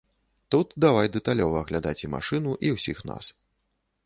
[0.53, 3.31] Тут давай дэталёва аглядаць і машыну, і ўсіх нас.